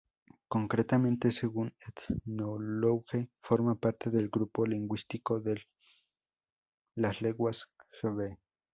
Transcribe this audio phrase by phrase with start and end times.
[0.47, 5.57] Concretamente, según Ethnologue, forma parte del grupo lingüístico de
[6.95, 7.67] las lenguas
[8.01, 8.39] gbe.